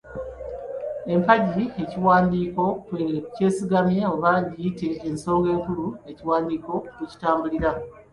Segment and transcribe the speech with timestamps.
[1.11, 3.03] Eempagi ekiwandiiko kwe
[3.33, 7.71] kyesigamye oba giyite ensonga enkulu ekiwandiiko kwe kitambulira.